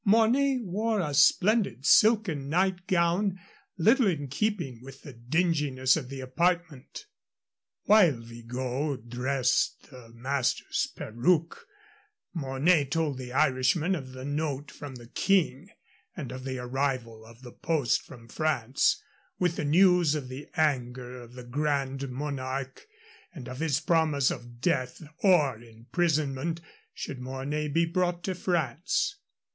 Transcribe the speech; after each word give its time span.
Mornay 0.03 0.57
wore 0.57 0.99
a 0.99 1.13
splendid 1.13 1.85
silken 1.85 2.49
night 2.49 2.87
gown, 2.87 3.39
little 3.77 4.07
in 4.07 4.27
keeping 4.29 4.81
with 4.81 5.03
the 5.03 5.13
dinginess 5.13 5.95
of 5.95 6.09
the 6.09 6.21
apartment. 6.21 7.05
While 7.83 8.13
Vigot 8.19 9.07
dressed 9.09 9.89
his 9.91 10.15
master's 10.15 10.87
perruque, 10.95 11.67
Mornay 12.33 12.85
told 12.85 13.19
the 13.19 13.31
Irishman 13.31 13.93
of 13.93 14.13
the 14.13 14.25
note 14.25 14.71
from 14.71 14.95
the 14.95 15.05
King 15.05 15.69
and 16.17 16.31
of 16.31 16.45
the 16.45 16.57
arrival 16.57 17.23
of 17.23 17.43
the 17.43 17.51
post 17.51 18.01
from 18.01 18.27
France, 18.27 19.03
with 19.37 19.55
the 19.55 19.65
news 19.65 20.15
of 20.15 20.29
the 20.29 20.47
anger 20.57 21.21
of 21.21 21.33
the 21.33 21.43
Grand 21.43 22.09
Monarque 22.09 22.87
and 23.35 23.47
of 23.47 23.59
his 23.59 23.79
promise 23.79 24.31
of 24.31 24.61
death 24.61 25.03
or 25.19 25.61
imprisonment 25.61 26.59
should 26.91 27.19
Mornay 27.19 27.67
be 27.67 27.85
brought 27.85 28.23
to 28.23 28.33
France. 28.33 29.17